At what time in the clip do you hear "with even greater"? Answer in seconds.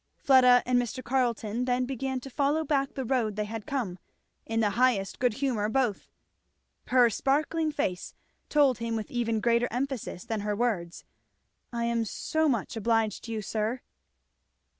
8.95-9.67